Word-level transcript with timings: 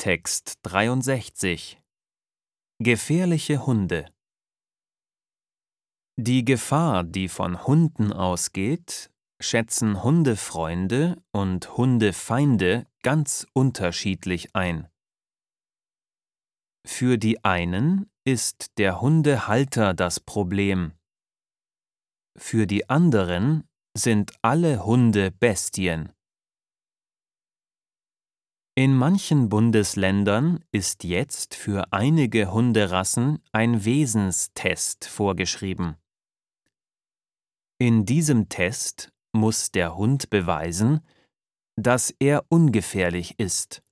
Bibeltext 0.00 0.60
63 0.62 1.78
Gefährliche 2.82 3.66
Hunde 3.66 4.06
Die 6.18 6.42
Gefahr, 6.42 7.04
die 7.04 7.28
von 7.28 7.66
Hunden 7.66 8.10
ausgeht, 8.10 9.10
schätzen 9.42 10.02
Hundefreunde 10.02 11.22
und 11.32 11.76
Hundefeinde 11.76 12.86
ganz 13.02 13.46
unterschiedlich 13.52 14.56
ein. 14.56 14.88
Für 16.86 17.18
die 17.18 17.44
einen 17.44 18.10
ist 18.24 18.78
der 18.78 19.02
Hundehalter 19.02 19.92
das 19.92 20.18
Problem. 20.18 20.92
Für 22.38 22.66
die 22.66 22.88
anderen 22.88 23.68
sind 23.94 24.32
alle 24.40 24.82
Hunde 24.82 25.30
Bestien. 25.30 26.10
In 28.76 28.96
manchen 28.96 29.48
Bundesländern 29.48 30.64
ist 30.70 31.04
jetzt 31.04 31.54
für 31.54 31.92
einige 31.92 32.52
Hunderassen 32.52 33.42
ein 33.52 33.84
Wesenstest 33.84 35.06
vorgeschrieben. 35.06 35.96
In 37.78 38.04
diesem 38.04 38.48
Test 38.48 39.12
muss 39.32 39.72
der 39.72 39.96
Hund 39.96 40.30
beweisen, 40.30 41.00
dass 41.76 42.14
er 42.20 42.44
ungefährlich 42.48 43.38
ist. 43.38 43.82